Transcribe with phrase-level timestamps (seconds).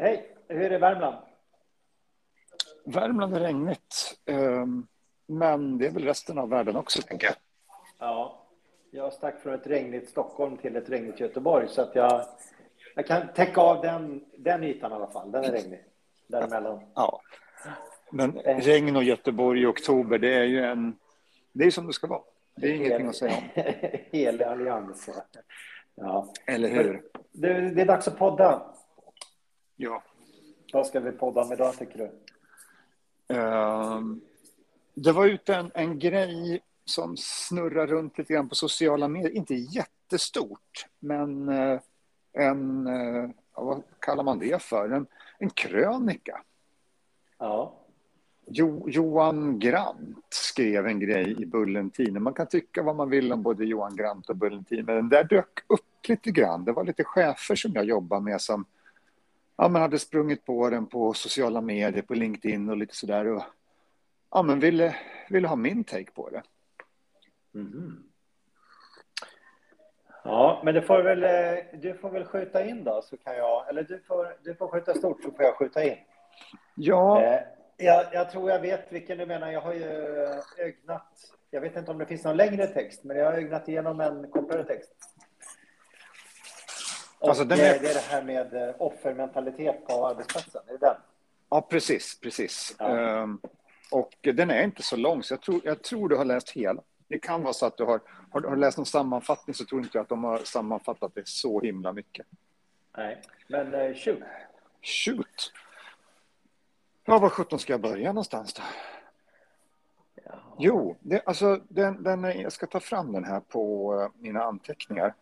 [0.00, 1.16] Hej, hur är det Värmland?
[2.84, 4.86] Värmland är regnigt, ehm,
[5.26, 7.36] men det är väl resten av världen också, tänker jag.
[7.98, 8.46] Ja,
[8.90, 12.26] jag stack från ett regnigt Stockholm till ett regnigt Göteborg, så att jag,
[12.94, 15.32] jag kan täcka av den, den ytan i alla fall.
[15.32, 15.84] Den är regnig,
[16.26, 16.80] däremellan.
[16.94, 17.20] Ja.
[18.10, 20.96] Men regn och Göteborg i oktober, det är ju en...
[21.52, 22.22] Det är som det ska vara.
[22.56, 23.62] Det är ingenting att säga om.
[24.12, 25.08] Helig allians.
[25.94, 26.32] Ja.
[26.46, 27.02] Eller hur?
[27.32, 28.62] Det, det är dags att podda.
[29.82, 30.02] Ja.
[30.72, 32.10] Vad ska vi podda med idag, tycker du?
[33.34, 34.20] Ehm,
[34.94, 39.30] det var ute en, en grej som snurrar runt lite grann på sociala medier.
[39.30, 41.80] Inte jättestort, men eh,
[42.32, 42.86] en...
[42.86, 44.90] eh, vad kallar man det för?
[44.90, 45.06] En,
[45.38, 46.42] en krönika.
[47.38, 47.76] Ja.
[48.46, 52.22] Jo, Johan Grant skrev en grej i Bullentinen.
[52.22, 55.24] Man kan tycka vad man vill om både Johan Grant och Bullentin, men den där
[55.24, 56.64] dök upp lite grann.
[56.64, 58.64] Det var lite chefer som jag jobbar med som
[59.60, 63.26] ja, men hade sprungit på den på sociala medier, på LinkedIn och lite sådär.
[63.26, 63.42] Och,
[64.30, 64.96] ja, men ville,
[65.28, 66.42] ville ha min take på det.
[67.52, 68.04] Mhm.
[70.24, 73.68] Ja, men du får väl, eh, du får väl skjuta in då, så kan jag,
[73.68, 75.96] eller du får, du får skjuta stort så får jag skjuta in.
[76.74, 77.40] Ja, Eh,
[77.76, 79.50] jag, jag tror jag vet vilken du menar.
[79.50, 79.84] Jag har ju
[80.58, 81.12] ögnat,
[81.50, 84.30] jag vet inte om det finns någon längre text, men jag har ögnat igenom en
[84.30, 84.92] kortare text.
[87.20, 90.62] Alltså, eh, är- det är det här med eh, offermentalitet på arbetsplatsen.
[90.66, 90.94] Är det den?
[91.50, 92.76] ja precis, precis.
[92.78, 92.98] Ja.
[92.98, 93.40] Ehm,
[93.90, 96.82] och den är inte så lång, så jag tror, jag tror du har läst hela.
[97.08, 99.98] Det kan vara så att du har, har, har läst någon sammanfattning så tror inte
[99.98, 102.26] jag att de har sammanfattat det så himla mycket.
[102.96, 104.18] Nej, men eh, shoot.
[104.82, 105.52] Shoot!
[107.04, 108.62] Ja, var sjutton ska jag börja någonstans då?
[110.24, 110.32] Ja.
[110.58, 115.14] Jo, det, alltså, den, den jag ska ta fram den här på eh, mina anteckningar.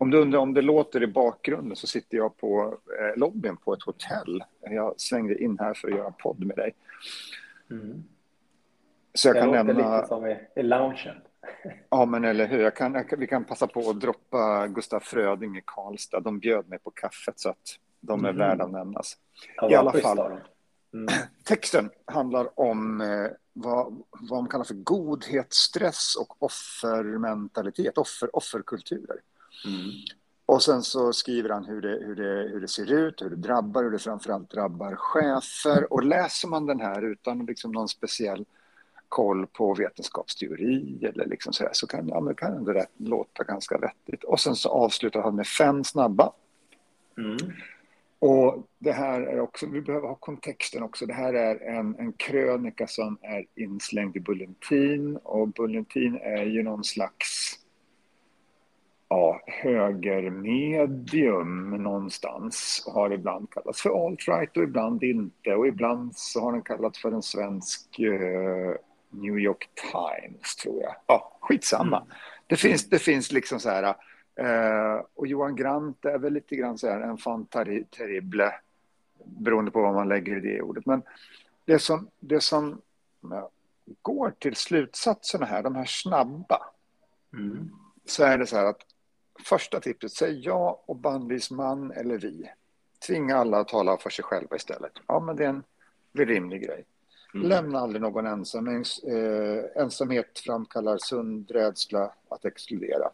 [0.00, 3.72] Om du undrar om det låter i bakgrunden så sitter jag på eh, lobbyn på
[3.74, 4.44] ett hotell.
[4.60, 6.74] Jag svängde in här för att göra podd med dig.
[7.70, 8.04] Mm.
[9.14, 9.96] Så jag Det kan låter nämna...
[9.96, 11.16] lite som i, i loungen.
[11.90, 12.58] Ja, men eller hur.
[12.62, 16.20] Jag kan, jag vi kan passa på att droppa Gustaf Fröding i Karlstad.
[16.20, 18.38] De bjöd mig på kaffet så att de är Mhm.
[18.38, 19.16] värda att nämnas.
[19.56, 20.18] Ja, I alla fall.
[20.94, 21.06] Mm.
[21.44, 29.16] Texten handlar om eh, vad, vad man kallar för godhetsstress och offermentalitet, offer, offerkulturer.
[29.66, 29.90] Mm.
[30.46, 33.36] Och sen så skriver han hur det, hur, det, hur det ser ut, hur det
[33.36, 35.92] drabbar, hur det framförallt drabbar chefer.
[35.92, 38.44] Och läser man den här utan liksom någon speciell
[39.08, 43.78] koll på vetenskapsteori eller liksom så, här, så kan, ja, kan det rätt, låta ganska
[43.78, 44.24] vettigt.
[44.24, 46.32] Och sen så avslutar han med fem snabba.
[47.18, 47.36] Mm.
[48.18, 51.06] Och det här är också, vi behöver ha kontexten också.
[51.06, 56.62] Det här är en, en krönika som är inslängd i Bulletin och Bulletin är ju
[56.62, 57.59] någon slags
[59.10, 66.40] ja, högermedium någonstans och har ibland kallats för alt-right och ibland inte och ibland så
[66.40, 68.74] har den kallats för en svensk eh,
[69.10, 70.94] New York Times tror jag.
[71.06, 71.96] Ja, skitsamma.
[71.96, 72.08] Mm.
[72.46, 73.94] Det, finns, det finns liksom så här
[74.36, 78.52] eh, och Johan Grant är väl lite grann så här en fan terrible
[79.24, 80.86] beroende på vad man lägger i det ordet.
[80.86, 81.02] Men
[81.64, 82.80] det som, det som
[84.02, 86.58] går till slutsatserna här, de här snabba,
[87.32, 87.70] Mm.
[88.04, 88.82] så är det så här att
[89.44, 92.50] första tipset, säg ja och bannlys man eller vi.
[93.06, 94.92] Tvinga alla att tala för sig själva istället.
[95.06, 95.62] Ja, men det är en
[96.12, 96.84] rimlig grej.
[97.34, 97.48] Mm.
[97.48, 98.68] Lämna aldrig någon ensam.
[98.68, 103.10] Eh, ensamhet framkallar sund rädsla att exkludera.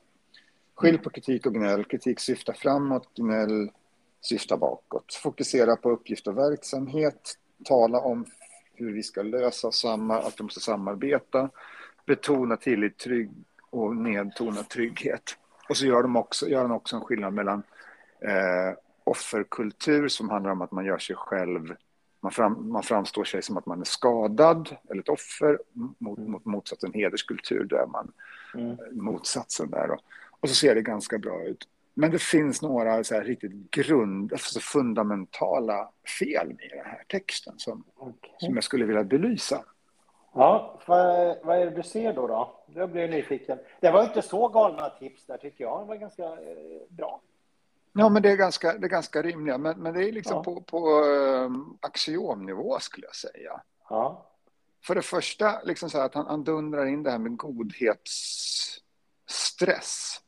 [0.74, 1.84] Skilj på kritik och gnäll.
[1.84, 3.70] Kritik syftar framåt, gnäll
[4.20, 5.14] syftar bakåt.
[5.14, 7.38] Fokusera på uppgift och verksamhet.
[7.64, 8.26] Tala om
[8.74, 11.50] hur vi ska lösa samma, att de måste samarbeta.
[12.06, 13.30] Betona tillit, trygg
[13.70, 15.36] och nedtona trygghet.
[15.68, 17.62] Och så gör de också, gör de också en skillnad mellan
[18.20, 21.74] eh, offerkultur som handlar om att man gör sig själv
[22.20, 25.58] man, fram, man framstår sig som att man är skadad eller ett offer
[25.98, 28.12] mot, mot motsatsen hederskultur, där man
[28.54, 28.76] Mm.
[28.92, 29.88] motsatsen där.
[29.88, 29.98] Då.
[30.40, 31.68] Och så ser det ganska bra ut.
[31.94, 35.88] Men det finns några så här riktigt grund, alltså fundamentala
[36.20, 38.34] fel i den här texten som, Okej.
[38.38, 39.64] som jag skulle vilja belysa.
[40.38, 42.26] Ja, vad, vad är det du ser då?
[42.26, 42.60] då?
[42.74, 43.58] Jag blir nyfiken.
[43.80, 45.82] Det var inte så galna tips där tycker jag.
[45.82, 47.20] Det var ganska eh, bra.
[47.92, 50.42] Ja, men det är ganska, det är ganska rimliga, men, men det är liksom Ja.
[50.42, 53.60] på, på um, axiomnivå skulle jag säga.
[53.88, 54.26] Ja.
[54.84, 60.20] För det första, liksom så att han, han dundrar in det här med godhetsstress.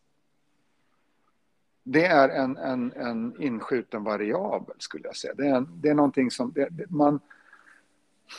[1.82, 5.34] Det är en, en, en inskjuten variabel, skulle jag säga.
[5.34, 7.20] Det är, en, det är någonting som det, man...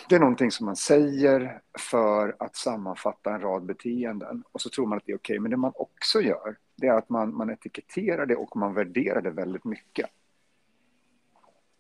[0.10, 4.88] Det är någonting som man säger för att sammanfatta en rad beteenden och så tror
[4.88, 5.40] man att det är okej.
[5.40, 9.22] Men det man också gör, det är att man, man etiketterar det och man värderar
[9.22, 10.10] det väldigt mycket.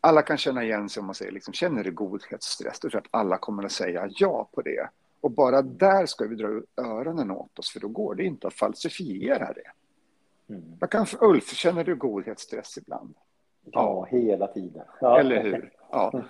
[0.01, 2.79] alla kan känna igen sig om man säger liksom, känner du godhetsstress?
[2.79, 4.89] Då tror jag att alla kommer att säga ja på det.
[5.21, 8.53] Och bara där ska vi dra öronen åt oss för då går det inte att
[8.53, 9.71] falsifiera det.
[10.53, 10.77] Mm.
[10.79, 13.15] Jag kan, Ulf, känner du godhetsstress ibland?
[13.63, 14.85] Ja, hela tiden.
[15.01, 15.19] Ja.
[15.19, 15.73] Eller hur?
[15.91, 16.23] Ja.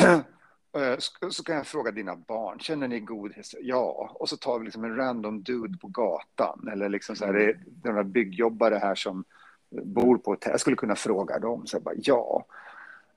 [0.72, 0.98] Eh,
[1.30, 3.54] så kan jag fråga dina barn, känner ni godhet?
[3.60, 4.10] Ja.
[4.14, 6.68] Och så tar vi liksom en random dude på gatan.
[6.72, 9.24] Eller liksom så här, det är några byggjobbare här som
[9.70, 10.50] bor på hotell.
[10.50, 11.66] Jag skulle kunna fråga dem.
[11.66, 12.46] Så bara, ja.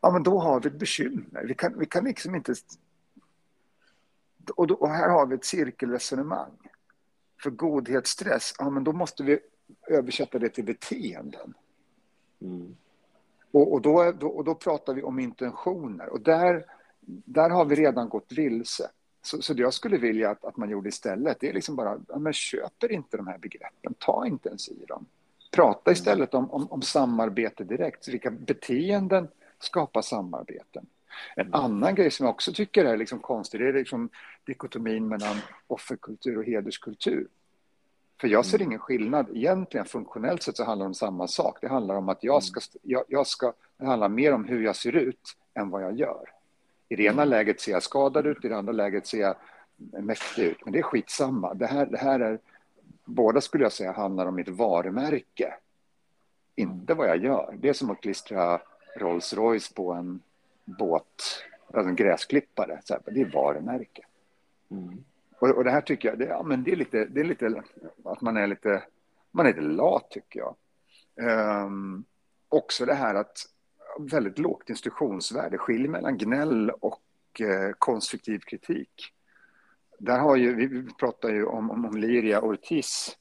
[0.02, 1.44] ja, men då har vi ett bekymmer.
[1.48, 2.56] Vi kan, vi kan liksom inte...
[4.56, 6.58] Och, då, och här har vi ett cirkelresonemang.
[7.44, 9.40] För godhetsstress, ja men då måste vi
[9.88, 11.54] översätta det till beteenden.
[12.42, 12.76] Mm.
[13.52, 16.10] Och, och, då, och då pratar vi om intentioner.
[16.10, 16.66] Och där
[17.06, 18.90] där har vi redan gått vilse.
[19.22, 22.00] Så, så det jag skulle vilja att, att man gjorde istället, det är liksom bara,
[22.08, 25.06] ja, men köper inte de här begreppen, ta inte ens i dem.
[25.52, 29.28] Prata istället om, om, om samarbete direkt, vilka beteenden
[29.60, 30.86] skapar samarbeten.
[31.36, 34.10] En annan grej som jag också tycker är liksom konstig, det är liksom
[34.46, 35.38] dikotomin mellan
[35.68, 37.28] offerkultur och hederskultur.
[38.22, 39.30] För jag ser ingen skillnad.
[39.34, 41.58] Egentligen funktionellt sett så handlar det om samma sak.
[41.62, 44.76] Det handlar om att jag ska, jag, jag ska, det handlar mer om hur jag
[44.76, 46.35] ser ut än vad jag gör.
[46.90, 49.36] I det ena läget ser jag skadad ut, i det andra läget ser jag
[49.78, 50.58] mäktig ut.
[50.64, 51.54] Men det är skitsamma.
[51.54, 52.40] Det här, det här är,
[53.06, 55.54] båda skulle jag säga handlar om mitt varumärke.
[56.56, 57.56] Inte vad jag gör.
[57.60, 58.62] Det är som att klistra
[58.96, 60.22] Rolls Royce på en
[60.66, 61.44] båt,
[61.74, 62.82] alltså en gräsklippare.
[62.84, 64.06] Så här, det är varumärke.
[64.72, 65.04] Mm.
[65.40, 67.64] Och, och, det här tycker jag, det, ja, men det, är lite, det är lite
[68.04, 68.84] att man är lite,
[69.32, 70.56] man är lite lat tycker jag.
[71.66, 72.06] Um,
[72.50, 73.50] också det här att
[74.00, 77.02] väldigt lågt instruktionsvärde, skiljer mellan gnäll och
[77.40, 79.12] eh, konstruktiv kritik.
[80.00, 83.18] Där har ju, vi pratar ju om, om, om Liria Ortiz,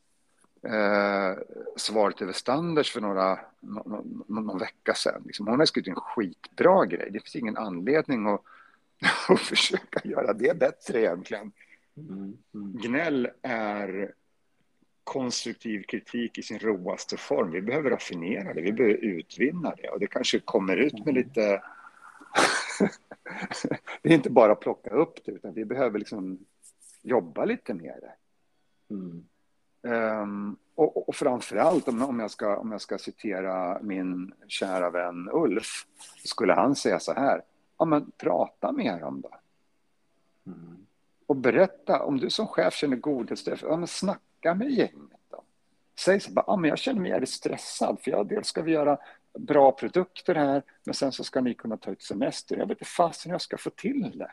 [0.62, 1.42] eh,
[1.76, 5.22] svaret över Standards för några, någon, någon vecka sedan.
[5.26, 8.40] Liksom, hon har skrivit en skitbra grej, det finns ingen anledning att,
[9.28, 11.52] att försöka göra det bättre egentligen.
[11.96, 12.36] Mm.
[12.54, 12.72] Mm.
[12.72, 14.14] Gnäll är
[15.04, 17.50] konstruktiv kritik i sin råaste form.
[17.50, 21.62] Vi behöver raffinera det, vi behöver utvinna det och det kanske kommer ut med lite...
[24.02, 26.38] det är inte bara att plocka upp det utan vi behöver liksom
[27.02, 28.14] jobba lite med det.
[28.94, 29.24] Mm.
[29.82, 34.90] Um, och, och framför allt om, om, jag ska, om jag ska citera min kära
[34.90, 35.86] vän Ulf,
[36.24, 37.42] skulle han säga så här,
[37.78, 39.30] ja men prata med dem då.
[40.46, 40.86] Mm.
[41.26, 45.42] Och berätta, om du som chef känner godhetsstress, ja men snacka snacka med gänget då.
[45.98, 48.72] Säg så bara, ah, men jag känner mig jävligt stressad för jag, dels ska vi
[48.72, 48.98] göra
[49.38, 52.56] bra produkter här, men sen så ska ni kunna ta ut semester.
[52.56, 54.30] Jag vet inte fasen hur jag ska få till det.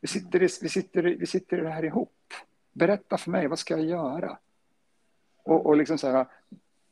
[0.00, 2.34] Vi sitter, vi, sitter, vi sitter här ihop.
[2.72, 4.38] Berätta för mig, vad ska jag göra?
[5.44, 6.26] Och, och liksom så här,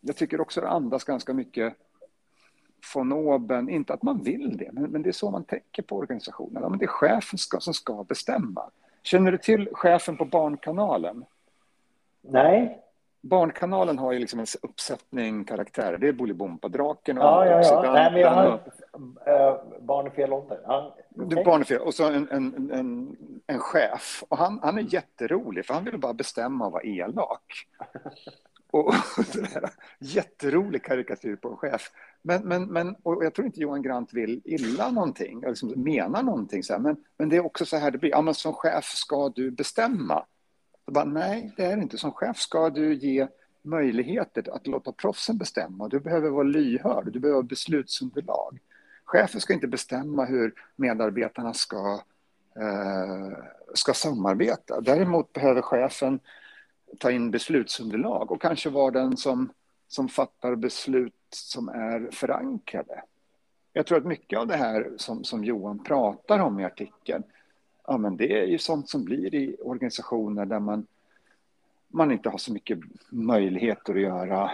[0.00, 1.74] jag tycker också det andas ganska mycket
[2.94, 5.96] von oben, inte att man vill det, men, men det är så man tänker på
[5.96, 6.62] organisationen.
[6.62, 8.70] Ja, men det är chefen ska, som ska bestämma.
[9.02, 11.24] Känner du till chefen på Barnkanalen?
[12.28, 12.80] Nej.
[13.24, 15.98] Barnkanalen har ju liksom en uppsättning karaktärer.
[15.98, 17.92] Det är Bolibompa-draken och ja, ja, ja.
[17.92, 18.60] Nej, men jag har
[19.26, 20.60] äh, barn i fel ålder.
[20.64, 21.44] Ja, okay.
[21.44, 21.80] Barn i fel.
[21.80, 23.16] Och så en, en, en,
[23.46, 24.24] en chef.
[24.28, 27.66] Och han, han är jätterolig, för han vill bara bestämma och vara elak.
[28.70, 29.70] och, och sådär.
[29.98, 31.90] Jätterolig karikatyr på en chef.
[32.22, 36.62] Men, men, men och jag tror inte Johan Grant vill illa någonting, liksom menar någonting.
[36.62, 36.80] Så här.
[36.80, 38.10] Men, men det är också så här det blir.
[38.10, 40.24] Ja, men som chef ska du bestämma.
[40.84, 41.98] Så bara, nej, det är inte.
[41.98, 43.28] Som chef ska du ge
[43.62, 45.88] möjligheter att låta proffsen bestämma.
[45.88, 48.58] Du behöver vara lyhörd, du behöver beslutsunderlag.
[49.04, 52.00] Chefen ska inte bestämma hur medarbetarna ska,
[52.56, 53.38] eh,
[53.74, 54.80] ska samarbeta.
[54.80, 56.20] Däremot behöver chefen
[56.98, 59.52] ta in beslutsunderlag och kanske vara den som,
[59.88, 63.02] som fattar beslut som är förankrade.
[63.72, 67.22] Jag tror att mycket av det här som, som Johan pratar om i artikeln
[67.86, 70.86] ja, men det är ju sånt som blir i organisationer där man,
[71.88, 72.78] man inte har så mycket
[73.10, 74.50] möjligheter att göra,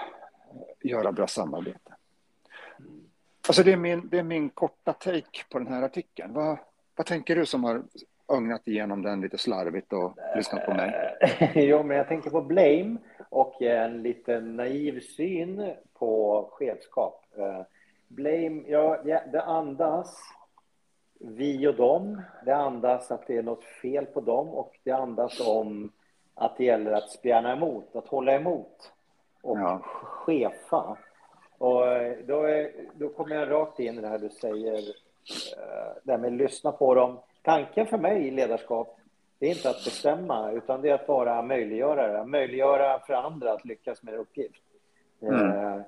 [0.83, 1.95] göra bra samarbete.
[3.49, 6.33] Alltså det, är min, det är min korta take på den här artikeln.
[6.33, 6.59] Vad,
[6.97, 7.83] vad tänker du som har
[8.29, 11.19] ögnat igenom den lite slarvigt och lyssnat på mig?
[11.55, 12.97] jo, men jag tänker på blame
[13.29, 17.27] och en lite naiv syn på chefskap.
[17.37, 17.63] Eh,
[18.09, 20.17] blame, ja, det andas
[21.21, 22.23] vi och dem.
[22.45, 25.93] Det andas att det är något fel på dem och det andas om
[26.35, 28.93] att det gäller att spjärna emot, att hålla emot
[29.43, 29.81] och ja.
[30.05, 30.97] chefa.
[31.59, 31.83] Och
[32.27, 36.19] då, är, då kommer jag rakt in i det här du säger, eh, det här
[36.19, 37.19] med att lyssna på dem.
[37.43, 38.99] Tanken för mig i ledarskap,
[39.39, 42.27] det är inte att bestämma, utan det är att vara möjliggörare.
[42.27, 44.63] Möjliggöra för andra att lyckas med en uppgift.
[45.23, 45.51] Mm.
[45.51, 45.81] Eh,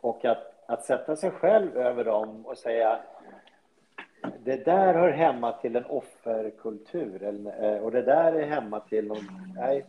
[0.00, 2.98] och att, att sätta sig själv över dem och säga
[4.48, 7.22] det där hör hemma till en offerkultur
[7.60, 9.52] eh, och det där är hemma till någon...
[9.56, 9.86] Nej,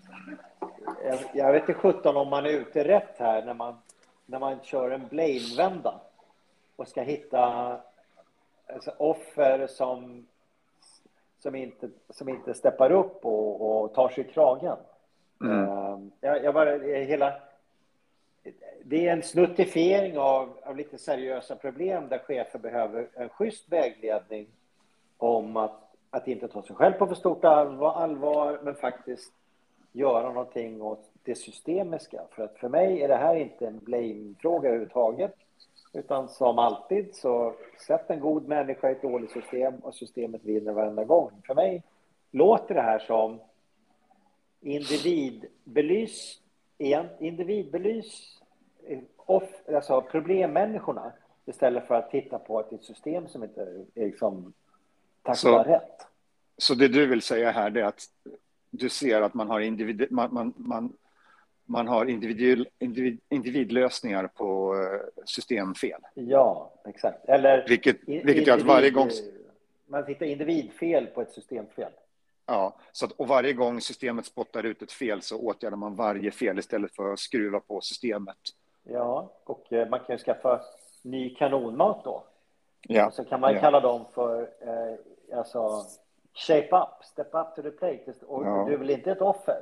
[1.33, 3.77] jag vet inte sjutton om man är ute rätt här när man,
[4.25, 5.99] när man kör en blame-vända
[6.75, 7.77] och ska hitta
[8.73, 10.27] alltså, offer som,
[11.39, 14.77] som, inte, som inte steppar upp och, och tar sig i kragen.
[15.43, 15.69] Mm.
[15.69, 17.33] Uh, jag, jag bara, hela,
[18.89, 24.47] det är en snuttifiering av, av lite seriösa problem där chefer behöver en schysst vägledning
[25.17, 29.33] om att, att inte ta sig själv på för stort allvar, allvar men faktiskt
[29.91, 32.21] göra någonting åt det systemiska.
[32.31, 35.35] För att för mig är det här inte en blame-fråga överhuvudtaget.
[35.93, 37.53] Utan som alltid så
[37.87, 41.31] sätt en god människa i ett dåligt system och systemet vinner varenda gång.
[41.47, 41.83] För mig
[42.31, 43.39] låter det här som
[44.61, 46.41] individbelys,
[47.19, 48.38] individbelys
[49.15, 51.11] off, alltså problemmänniskorna
[51.45, 53.61] istället för att titta på ett system som inte
[53.95, 54.53] är liksom
[55.21, 56.07] tacklar rätt.
[56.57, 58.03] Så det du vill säga här är att
[58.69, 60.93] du ser att man har, individ, man, man, man,
[61.65, 66.01] man har individ, individ, individlösningar på eh, systemfel.
[66.13, 67.29] Ja, exakt.
[67.29, 69.09] Eller vilket, vilket gör att varje gång...
[69.85, 71.91] Man hittar individfel på ett systemfel.
[72.45, 76.31] Ja, så att, och varje gång systemet spottar ut ett fel så åtgärdar man varje
[76.31, 78.37] fel istället för att skruva på systemet.
[78.83, 80.61] Ja, och eh, man kan ju skaffa
[81.03, 82.23] ny kanonmat då.
[82.81, 83.07] Ja.
[83.07, 83.59] Och så kan man ja.
[83.59, 85.85] kalla dem för eh, alltså,
[86.33, 88.13] shape up, step up to the plate.
[88.21, 88.65] Och ja.
[88.67, 89.59] du är väl inte ett offer?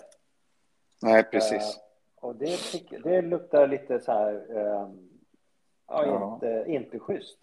[1.02, 1.78] Nej, precis.
[1.78, 1.84] Eh,
[2.20, 2.60] och det,
[3.04, 4.90] det luktar lite så här, eh,
[5.88, 6.34] ja, ja.
[6.34, 7.38] Inte, inte schysst.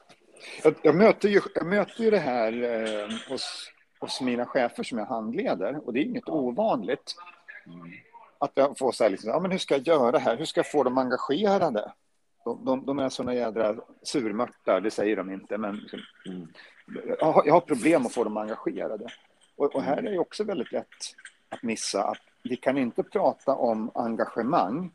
[0.64, 4.99] Jag, jag, möter ju, jag möter ju det här eh, hos, hos mina chefer som
[4.99, 7.14] jag handleder och det är inget ovanligt.
[7.66, 7.90] Mm.
[8.45, 10.37] Att jag får så här, liksom, ja, men hur ska jag göra här?
[10.37, 11.93] Hur ska jag få dem engagerade?
[12.45, 16.49] De, de, de är såna jädra surmörtar, det säger de inte, men liksom, mm.
[17.19, 19.09] jag, har, jag, har, problem att få dem engagerade.
[19.57, 20.87] Och, och här är det också väldigt lätt
[21.49, 24.93] att missa att vi kan inte prata om engagemang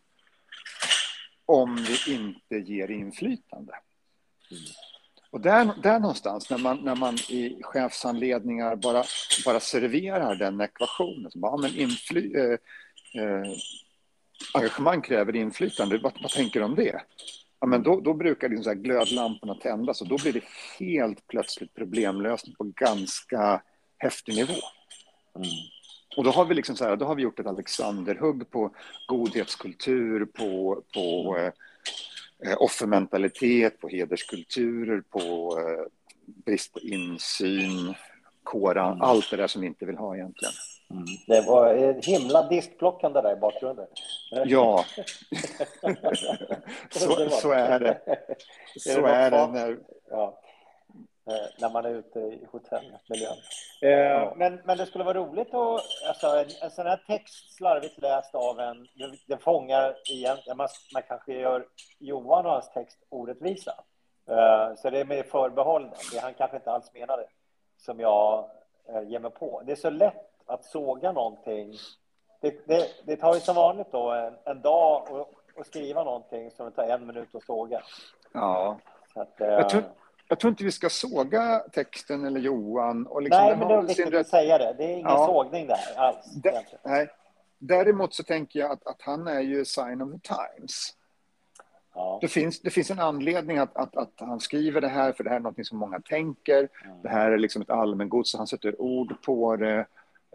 [1.46, 3.74] om vi inte ger inflytande.
[4.52, 4.64] Mm.
[5.32, 9.04] Och där, där någonstans, när man, när man i chefsanledningar bara,
[9.46, 12.58] bara serverar den ekvationen, så bara, men infly,
[13.16, 13.58] eh, eh,
[14.54, 17.02] engagemang kräver inflytande, vad, vad tänker du om det?
[17.60, 20.44] Ja, men då, då brukar liksom så glödlamporna tändas och då blir det
[20.80, 23.62] helt plötsligt problemlösning på ganska
[23.98, 24.60] häftig nivå.
[25.36, 25.50] Mm.
[26.18, 28.76] Och då har vi liksom så här, då har vi gjort ett Alexanderhugg på
[29.08, 31.38] godhetskultur, på, på
[32.46, 35.86] eh, offermentalitet, på hederskulturer, på eh,
[36.46, 37.94] brist på insyn,
[38.44, 39.02] kåran, mm.
[39.02, 40.54] allt det där som vi inte vill ha egentligen.
[40.92, 41.06] Mm.
[41.28, 43.88] Det var ett himla diskplockande där i bakgrunden.
[44.32, 44.86] Ja,
[46.92, 48.00] så, så, är det.
[48.80, 49.78] Så är det när...
[50.10, 50.40] Ja.
[51.30, 53.38] Eh, när man är ute i hotellmiljön.
[53.82, 54.34] Eh, ja.
[54.38, 55.82] Men, men det skulle vara roligt att...
[56.08, 58.88] Alltså, en, en sån här text slarvigt läst av en...
[59.28, 60.38] Det fångar igen...
[60.48, 61.66] Man, man kanske gör
[62.00, 63.74] Johan och hans text orättvisa.
[64.30, 65.90] Eh, så det är med förbehåll.
[66.14, 67.26] Det han kanske inte alls menade.
[67.78, 68.50] Som jag
[69.08, 69.62] ger mig på.
[69.66, 71.74] Det är så lätt att såga någonting.
[72.42, 75.08] Det, det, det tar ju som vanligt då en, en dag
[75.60, 77.82] att skriva någonting som det tar en minut att såga.
[78.32, 78.80] Ja.
[79.16, 79.84] Att, jag, tror,
[80.28, 83.08] jag tror inte vi ska såga texten eller Johan.
[83.08, 84.22] Och liksom nej, men det är viktigt rätt...
[84.22, 84.74] att säga det.
[84.78, 85.26] Det är ingen ja.
[85.26, 86.32] sågning där alls.
[86.44, 87.08] Det, nej.
[87.58, 90.96] Däremot så tänker jag att, att han är ju sign of the times.
[91.94, 92.18] Ja.
[92.22, 95.30] Det, finns, det finns en anledning att, att, att, han skriver det här, för det
[95.30, 96.70] här är något som många tänker.
[96.86, 97.02] Mm.
[97.02, 99.86] Det här är liksom ett allmängods, han sätter ord på det.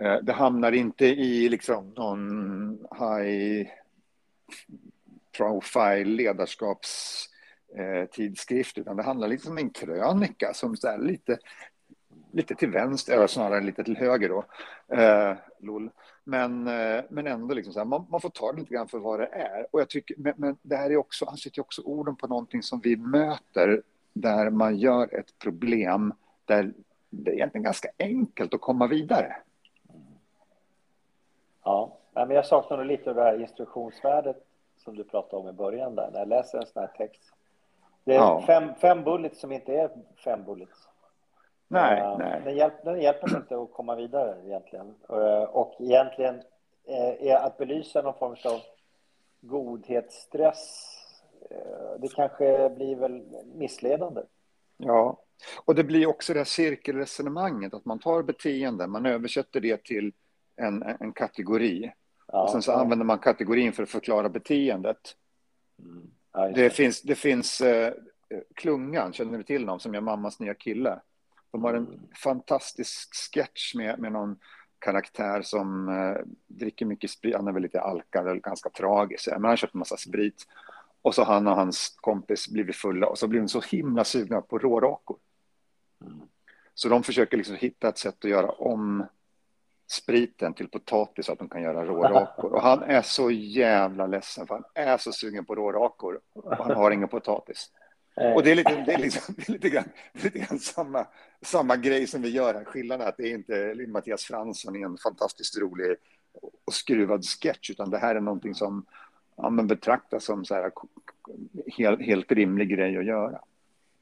[0.00, 3.68] Eh, det hamnar inte i liksom någon high
[5.36, 11.38] profile ledarskapstidskrift, eh, utan det handlar liksom om en krönika som är lite,
[12.32, 14.44] lite till vänster, eller snarare lite till höger då.
[14.96, 15.90] Eh, lol.
[16.24, 18.98] Men, eh, men ändå, liksom så här, man, man, får ta det lite grann för
[18.98, 19.66] vad det är.
[19.70, 22.62] Och jag tycker, men, men det här är också, han sätter också orden på någonting
[22.62, 23.82] som vi möter,
[24.12, 26.72] där man gör ett problem där
[27.10, 29.36] det är egentligen ganska enkelt att komma vidare.
[31.64, 34.36] Ja, men jag saknar nog lite av det här instruktionsvärdet
[34.76, 37.32] som du pratade om i början där, när jag läser en sån här text.
[38.04, 38.42] Det är ja.
[38.46, 39.90] fem, fem bullets som inte är
[40.24, 40.88] fem bullets.
[41.68, 42.42] Nej, uh, nej.
[42.44, 44.94] Den, hjälp, den hjälper inte att komma vidare egentligen.
[45.10, 48.60] Uh, och egentligen uh, är att belysa någon form av
[49.40, 50.90] godhetsstress,
[51.98, 53.22] det kanske blir väl
[53.54, 54.20] missledande.
[54.76, 55.20] Ja,
[55.64, 60.12] och det blir också det här cirkelresonemanget, att man tar beteende, man översätter det till
[60.56, 61.92] en, en kategori.
[62.26, 62.76] Ja, och sen så ja.
[62.76, 65.16] använder man kategorin för att förklara beteendet.
[65.78, 66.10] Mm.
[66.32, 66.70] Ja, det.
[66.70, 67.92] finns, det finns eh,
[68.54, 71.00] Klungan, känner du till någon som gör mammas nya kille?
[71.52, 74.38] De har en fantastisk sketch med, med någon
[74.78, 77.36] karaktär som eh, dricker mycket sprit.
[77.36, 80.46] Han är väl lite alkad eller ganska tragisk, men han har köpt en massa sprit.
[81.02, 84.40] Och så han och hans kompis blivit fulla och så blir de så himla sugna
[84.40, 85.18] på rårakor.
[86.00, 86.20] Mm.
[86.74, 89.06] Så de försöker liksom hitta ett sätt att göra om
[89.94, 92.52] spriten till potatis så att de kan göra rårakor.
[92.54, 96.76] Och han är så jävla ledsen för han är så sugen på rårakor och han
[96.76, 97.70] har ingen potatis.
[98.34, 101.06] Och det är lite, det är liksom, det är lite, grann, lite grann samma,
[101.42, 102.64] samma grej som vi gör här.
[102.64, 105.96] Skillnaden är att det är inte Mattias Fransson i en fantastiskt rolig
[106.64, 108.86] och skruvad sketch, utan det här är någonting som
[109.36, 110.72] ja, men betraktas som så här,
[111.76, 113.40] helt, helt rimlig grej att göra.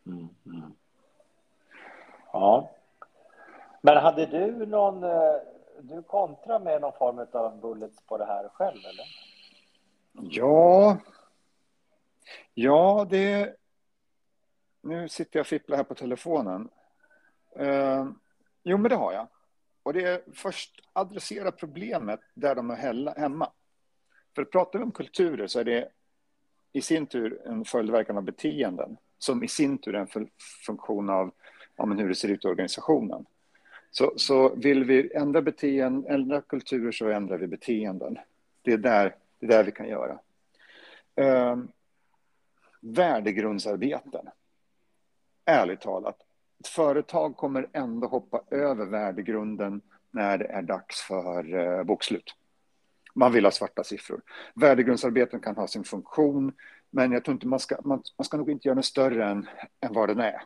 [0.07, 0.73] Mm, mm.
[2.33, 2.71] Ja.
[3.81, 5.37] Men hade du någon, eh,
[5.83, 9.07] du kontrar med någon form av bullets på det här själv, eller?
[10.13, 10.99] Ja,
[12.55, 13.57] ja det
[14.81, 16.69] nu sitter jag och fipplar här på telefonen.
[17.57, 18.07] Eh,
[18.63, 19.29] jo, men det har jag.
[19.83, 23.53] Och det är först adressera problemet där de är hemma.
[24.35, 25.89] För pratar vi om kulturer så är det
[26.73, 30.29] i sin tur en följdverkan av beteenden som i sin tur är en
[30.67, 31.31] funktion av
[31.77, 33.27] ja, hur det ser ut i organisationen.
[33.93, 38.19] Så, så vill vi ändra beteenden, ändra kulturer så ändrar vi beteenden.
[38.63, 40.19] Det är där, det är där vi kan göra.
[41.17, 41.57] Eh,
[42.81, 44.29] värdegrundsarbeten
[45.45, 46.17] ärligt talat,
[46.61, 49.81] ett företag kommer ändå hoppa över värdegrunden
[50.11, 52.35] när det är dags för eh, bokslut.
[53.15, 54.21] Man vill ha svarta siffror.
[54.55, 56.53] Värdegrundsarbeten kan ha sin funktion,
[56.91, 59.49] men jag tror inte man ska, man, man ska nog inte göra den större än,
[59.81, 60.43] än vad den är.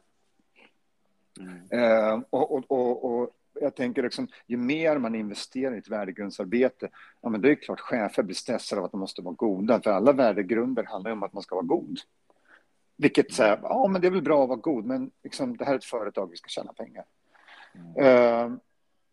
[1.38, 1.70] Mm.
[1.70, 6.88] Eh, och, och, och, och, jag tänker liksom, ju mer man investerar i ett värdegrundsarbete,
[7.20, 9.90] ja, men det är klart chefer blir stressade av att de måste vara goda, för
[9.90, 11.98] alla värdegrunder handlar om att man ska vara god.
[12.96, 15.72] Vilket säger, ja men det är väl bra att vara god, men liksom, det här
[15.72, 17.04] är ett företag, vi ska tjäna pengar.
[17.74, 18.50] Mm.
[18.52, 18.58] Uh,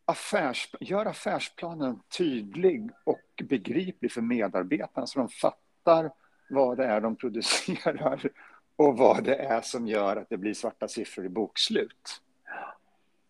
[0.06, 6.12] affärs, gör affärsplanen tydlig och begriplig för medarbetarna så de fattar
[6.50, 8.30] vad det är de producerar
[8.76, 12.22] och vad det är som gör att det blir svarta siffror i bokslut.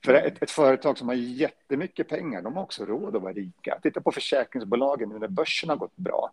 [0.06, 3.80] För ett, ett, företag som har jättemycket pengar, de har också råd att vara rika.
[3.84, 6.32] Titta på försäkringsbolagen nu när börsen har gått bra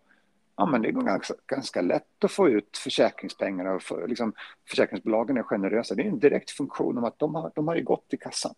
[0.61, 3.73] ja, men det går ganska, ganska lätt att få ut försäkringspengarna.
[3.73, 4.33] Och för, liksom,
[4.69, 5.95] försäkringsbolagen är generösa.
[5.95, 8.55] Det är en direkt funktion om att de har, de har ju gått i kassan.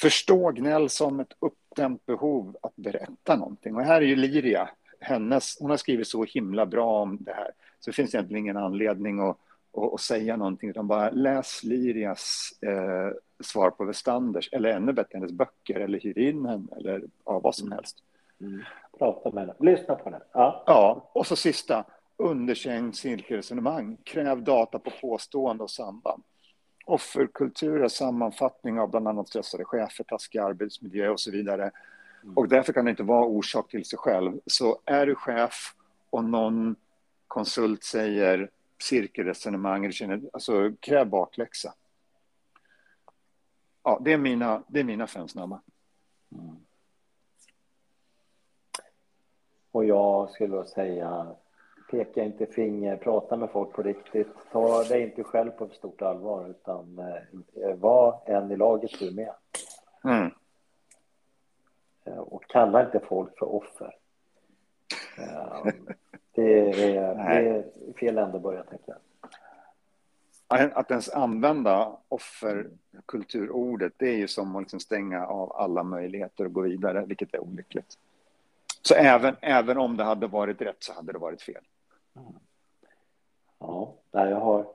[0.00, 3.76] Förstå gnäll som ett uppdämt behov att berätta någonting.
[3.76, 4.68] Och här är ju Liria,
[5.00, 7.50] hennes, hon har skrivit så himla bra om det här.
[7.80, 9.38] Så det finns egentligen ingen anledning att,
[9.76, 15.18] att, att säga någonting, utan bara läs Lirias eh, svar på Westanders, eller ännu bättre
[15.18, 18.02] hennes böcker, eller hyr in henne, eller ja, vad som helst.
[18.40, 18.62] Mm.
[18.98, 20.20] Prata med henne, lyssna på henne.
[20.32, 20.62] Ja.
[20.66, 21.84] ja, och så sista,
[22.16, 23.96] underkänd cirkelresonemang.
[24.04, 26.22] Kräv data på påstående och samband.
[26.84, 31.70] Offerkultur är sammanfattning av bland annat stressade chefer, taskig arbetsmiljö och så vidare.
[32.34, 34.40] Och därför kan det inte vara orsak till sig själv.
[34.46, 35.74] Så är du chef
[36.10, 36.76] och någon
[37.28, 38.50] konsult säger
[38.82, 39.92] cirkelresonemang,
[40.32, 41.74] alltså kräv bakläxa.
[43.82, 45.62] Ja, det är mina, det är mina fem snabba.
[46.32, 46.56] Mm.
[49.70, 51.26] Och jag skulle säga,
[51.90, 54.28] peka inte finger, prata med folk på riktigt.
[54.52, 59.34] Ta dig inte själv på stort allvar, utan eh, var en i laget du med.
[60.04, 60.30] Mm.
[62.46, 63.94] Kalla inte folk för offer.
[65.18, 65.66] Eh,
[66.32, 67.64] det är, det är
[67.98, 68.96] fel ände att börja, tänka.
[70.48, 76.52] Att ens använda offerkulturordet, det är ju som att liksom stänga av alla möjligheter att
[76.52, 77.98] gå vidare, vilket är olyckligt.
[78.82, 81.64] Så även, även om det hade varit rätt så hade det varit fel.
[83.58, 84.66] Ja, jag har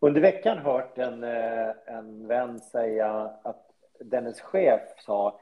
[0.00, 5.38] under veckan hört en, eh, en vän säga att dennes chef sa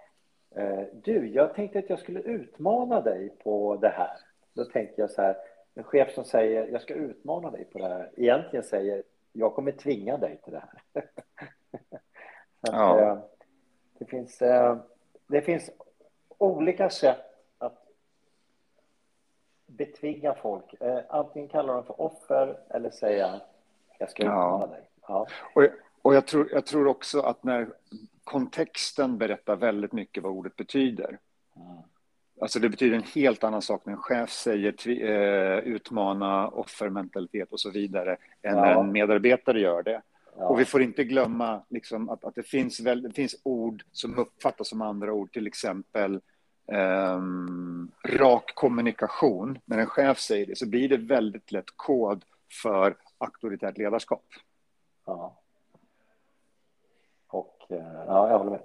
[0.93, 4.19] Du, jag tänkte att jag skulle utmana dig på det här.
[4.53, 5.37] Då tänkte jag så här,
[5.75, 9.73] en chef som säger jag ska utmana dig på det här, egentligen säger jag kommer
[9.73, 11.05] tvinga dig till det här.
[12.61, 13.01] ja.
[13.01, 13.19] Eh,
[13.99, 14.39] det, finns,
[15.27, 15.71] det finns
[16.39, 17.31] olika sätt
[19.81, 20.75] betvinga folk.
[20.81, 23.41] Eh, antingen kalla dem för offer eller säga
[23.99, 24.67] jag ska utmana ja.
[24.67, 24.89] dig.
[25.09, 25.27] Ja.
[25.55, 25.67] Och,
[26.03, 27.69] och jag, tror, jag tror också att när
[28.31, 31.19] kontexten berättar väldigt mycket vad ordet betyder.
[31.57, 31.83] Mm.
[32.41, 37.61] Alltså det betyder en helt annan sak när en chef säger eh, utmana, offermentalitet och
[37.61, 38.61] så vidare än ja.
[38.61, 40.03] när en medarbetare gör det.
[40.37, 40.45] Ja.
[40.45, 44.19] Och vi får inte glömma liksom, att, att det, finns väl, det finns ord som
[44.19, 46.21] uppfattas som andra ord, till exempel
[46.67, 52.25] um, rak kommunikation, när en chef säger det, så blir det väldigt lätt kod
[52.63, 54.27] för auktoritärt ledarskap.
[55.07, 55.41] Ja.
[57.77, 58.61] Ja, jag håller med.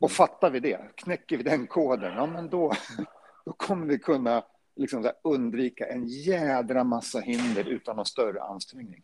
[0.00, 2.72] Och fattar vi det, knäcker vi den koden, ja men då,
[3.44, 4.44] då kommer vi kunna
[4.76, 9.02] liksom undvika en jädra massa hinder utan någon större ansträngning.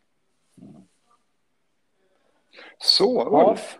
[2.78, 3.78] Så, Ulf.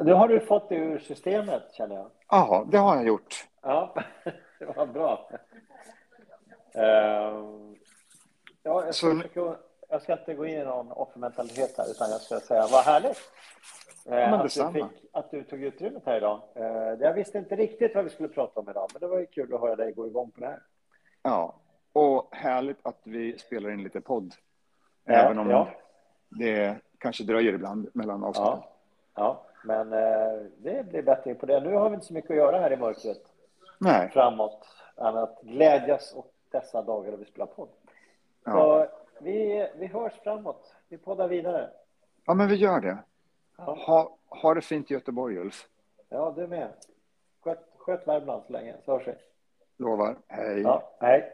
[0.00, 2.10] Nu har du fått det ur systemet, känner jag.
[2.28, 3.48] Ja, det har jag gjort.
[3.62, 3.94] Ja,
[4.58, 5.30] det var bra.
[6.76, 7.74] Uh,
[8.62, 9.56] ja, jag, ska
[9.88, 13.18] jag ska inte gå in i någon offermentalitet här, utan jag ska säga vad härligt.
[14.08, 16.40] Uh, att, du fick, att du tog utrymmet här idag.
[16.56, 16.66] Uh,
[17.00, 19.54] jag visste inte riktigt vad vi skulle prata om idag, men det var ju kul
[19.54, 20.62] att höra dig gå igång på det här.
[21.22, 21.54] Ja,
[21.92, 24.34] och härligt att vi spelar in lite podd.
[25.04, 25.68] Ja, även om ja.
[26.28, 28.58] det kanske dröjer ibland mellan avsnitten.
[28.58, 28.68] Ja,
[29.14, 31.60] ja, men eh, det blir bättre på det.
[31.60, 33.22] Nu har vi inte så mycket att göra här i mörkret.
[33.78, 34.10] Nej.
[34.10, 34.66] Framåt,
[34.96, 37.68] än att glädjas åt dessa dagar då vi spelar podd.
[38.44, 38.52] Ja.
[38.52, 38.86] Så
[39.24, 40.74] vi, vi hörs framåt.
[40.88, 41.70] Vi poddar vidare.
[42.26, 42.98] Ja, men vi gör det.
[43.56, 45.68] Ha, ha det fint i Göteborg, Ulf.
[46.08, 46.68] Ja, du med.
[47.40, 49.14] Sköt, sköt Värmland så länge, så hörs vi.
[49.76, 50.16] Lovar.
[50.28, 50.60] Hej.
[50.60, 51.32] Ja, hej.